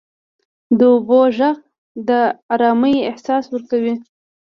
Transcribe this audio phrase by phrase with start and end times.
[0.77, 1.55] •د اوبو ږغ
[2.07, 2.09] د
[2.53, 3.93] آرامۍ احساس ورکوي.